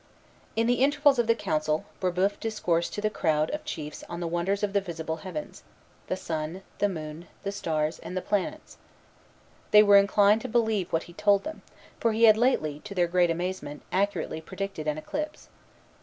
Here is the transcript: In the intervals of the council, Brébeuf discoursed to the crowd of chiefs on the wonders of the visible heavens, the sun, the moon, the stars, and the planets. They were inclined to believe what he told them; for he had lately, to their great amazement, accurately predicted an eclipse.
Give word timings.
In 0.55 0.65
the 0.65 0.81
intervals 0.83 1.19
of 1.19 1.27
the 1.27 1.35
council, 1.35 1.85
Brébeuf 2.01 2.39
discoursed 2.39 2.91
to 2.95 3.01
the 3.01 3.11
crowd 3.11 3.51
of 3.51 3.63
chiefs 3.63 4.03
on 4.09 4.19
the 4.19 4.25
wonders 4.25 4.63
of 4.63 4.73
the 4.73 4.81
visible 4.81 5.17
heavens, 5.17 5.61
the 6.07 6.15
sun, 6.15 6.63
the 6.79 6.89
moon, 6.89 7.27
the 7.43 7.51
stars, 7.51 7.99
and 7.99 8.17
the 8.17 8.21
planets. 8.23 8.79
They 9.69 9.83
were 9.83 9.97
inclined 9.97 10.41
to 10.41 10.47
believe 10.49 10.91
what 10.91 11.03
he 11.03 11.13
told 11.13 11.43
them; 11.43 11.61
for 11.99 12.13
he 12.13 12.23
had 12.23 12.35
lately, 12.35 12.79
to 12.79 12.95
their 12.95 13.05
great 13.07 13.29
amazement, 13.29 13.83
accurately 13.91 14.41
predicted 14.41 14.87
an 14.87 14.97
eclipse. 14.97 15.49